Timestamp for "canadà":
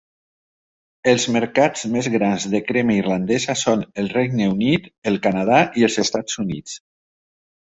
5.29-5.61